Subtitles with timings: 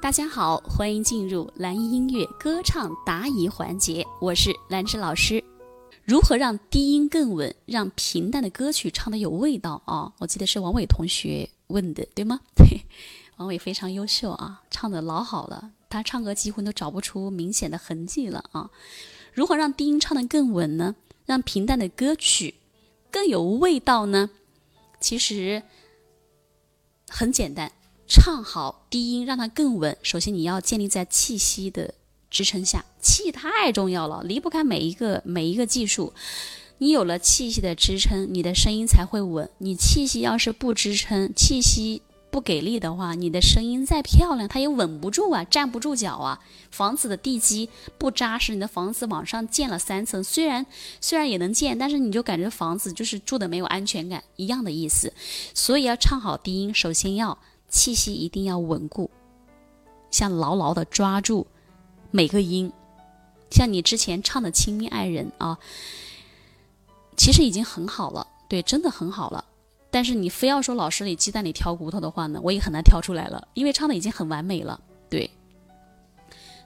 [0.00, 5.42] 大家好，欢迎进入蓝音音乐歌唱答疑环节，我是兰芝老师。
[6.04, 10.12] 如何让低音更稳，让平淡的歌曲唱得有味道啊？
[10.20, 12.40] 我记得是王伟同学问的，对吗？
[12.54, 12.82] 对，
[13.38, 18.70] 王伟非常优秀啊，唱的老好了，他唱歌几乎都找不出明显的痕迹了啊。
[19.34, 20.94] 如何让低音唱得更稳呢？
[21.26, 22.54] 让平淡的歌曲
[23.10, 24.30] 更有味道呢？
[25.00, 25.64] 其实
[27.08, 27.72] 很简单。
[28.08, 29.94] 唱好低音，让它更稳。
[30.02, 31.92] 首先，你要建立在气息的
[32.30, 36.14] 支撑下，气太重要了，离不开每一个每一个技术。
[36.78, 39.50] 你有了气息的支撑，你的声音才会稳。
[39.58, 42.00] 你气息要是不支撑，气息
[42.30, 46.40] 不给力的话，你的声音再漂亮，它也稳不住啊，站不住脚啊。
[46.70, 50.64] 房子的地基不扎实，你的房子往上建了三层，虽然
[51.00, 55.12] 虽然也能建，但是你就感觉房子就是住的没有安全感一样的意思。
[55.52, 57.36] 所以要唱好低音，首先要。
[57.68, 59.10] 气息一定要稳固，
[60.10, 61.46] 像牢牢的抓住
[62.10, 62.72] 每个音，
[63.50, 65.58] 像你之前唱的《亲密爱人》啊，
[67.16, 69.44] 其实已经很好了，对，真的很好了。
[69.90, 74.80] 但是你非要说老师里鸡蛋里挑骨头的话呢，我也很难挑出来了，因为唱的已经很完美了，
[75.10, 75.30] 对。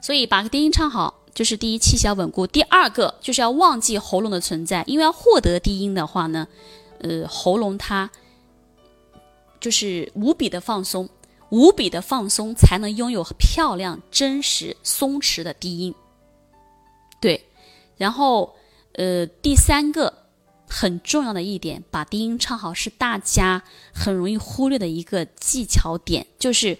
[0.00, 6.46] 所以把个低音唱好，就是第一气息要稳固，第二个就是要忘记喉咙的存在，因为要获得低音的话呢，
[7.00, 8.10] 呃，喉咙它。
[9.62, 11.08] 就是无比的放松，
[11.50, 15.94] 无比的放松，才能拥有漂亮、真实、松弛的低音。
[17.20, 17.46] 对，
[17.96, 18.56] 然后
[18.94, 20.26] 呃，第三个
[20.68, 23.62] 很重要的一点，把低音唱好是大家
[23.94, 26.76] 很容易忽略的一个技巧点，就是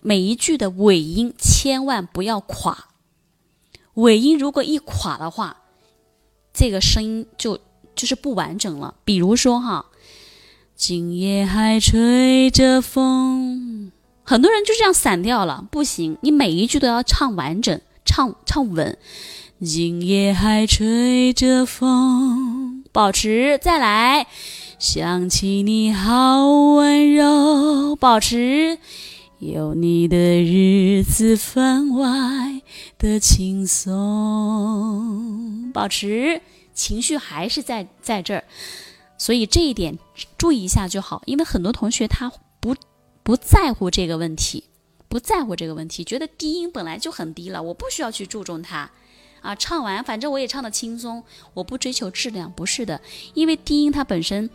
[0.00, 2.90] 每一句的尾音千万不要垮。
[3.94, 5.64] 尾音如果一垮的话，
[6.54, 7.58] 这个声音就
[7.96, 8.94] 就是不完整了。
[9.04, 9.89] 比如说哈。
[10.82, 13.92] 今夜还吹着风，
[14.24, 18.96] 很多人就这样散掉了，不行，你每一句都要唱完整，唱唱稳。
[19.62, 24.26] 今夜还吹着风，保持，再来。
[24.78, 28.78] 想起你好温柔，保持。
[29.38, 32.62] 有你的日子分外
[32.96, 33.90] 的轻松，
[35.74, 36.40] 保持，
[36.72, 38.44] 情绪还是在在这儿。
[39.20, 39.98] 所以这一点
[40.38, 42.74] 注意一下就好，因为很多同学他不
[43.22, 44.64] 不在乎这个问题，
[45.08, 48.90] 不在乎这个问题，觉得低音本来就很低了，我不需要去注重它，
[49.42, 51.22] 啊，唱完反正我也唱得轻松，
[51.52, 52.98] 我不追求质量，不是的，
[53.34, 54.48] 因为低音它本身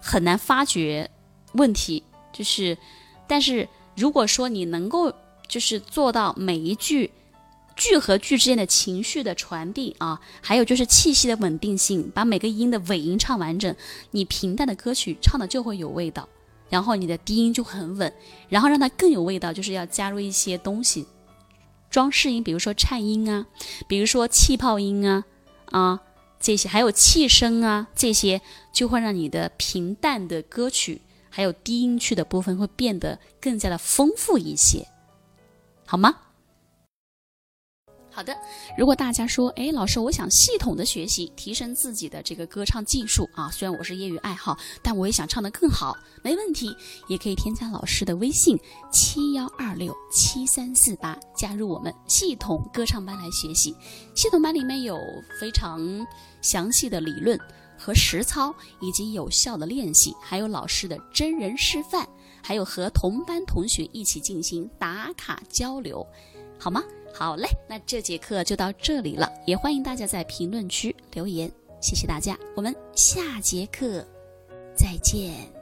[0.00, 1.10] 很难发觉
[1.54, 2.78] 问题，就是，
[3.26, 5.12] 但是如果说你能够
[5.48, 7.10] 就是做到每一句。
[7.76, 13.74] 句和句之间的情绪的传递啊，还有就是气息的稳定性，把每个音的尾音唱完整，
[14.10, 16.28] 你平淡的歌曲唱的就会有味道，
[16.68, 18.12] 然后你的低音就很稳，
[18.48, 21.06] 然后让它更有味道，就是要加入一些东西，
[21.90, 23.46] 装饰音，比如说颤音啊，
[23.86, 25.24] 比如说气泡音啊，
[25.70, 26.00] 啊
[26.40, 28.40] 这些，还有气声啊，这些
[28.72, 31.00] 就会让你的平淡的歌曲
[31.30, 34.86] 还有低音区的部分会变得更加的丰富一些，
[35.86, 36.14] 好吗？
[38.14, 38.36] 好的，
[38.76, 46.76] 如果大家说，哎，老师，我想系统的学习，提升自己的这个歌唱技术啊，虽然我是业余爱好，但我也想唱得更好，没问题，
[47.08, 48.58] 也可以添加老师的微信
[48.92, 53.74] 七幺二六七三四八，加入我们系统歌唱班来学习。
[54.14, 54.98] 系统班里面有
[55.40, 55.80] 非常
[56.42, 57.38] 详细的理论
[57.78, 62.06] 和实操，以及有效的练习，还有老师的真人示范，
[62.42, 66.06] 还有和同班同学一起进行打卡交流，
[66.58, 66.82] 好吗？
[67.14, 74.06] 好嘞，那这节课就到这里了，也欢迎大家在评论区留言，谢谢大家，我们下节课
[74.74, 75.61] 再见。